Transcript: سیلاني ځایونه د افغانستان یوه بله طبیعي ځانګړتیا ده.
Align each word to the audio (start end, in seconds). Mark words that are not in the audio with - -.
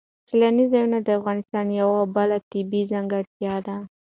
سیلاني 0.29 0.65
ځایونه 0.71 0.97
د 1.01 1.09
افغانستان 1.19 1.65
یوه 1.81 2.01
بله 2.15 2.37
طبیعي 2.51 2.89
ځانګړتیا 2.93 3.55
ده. 3.67 3.77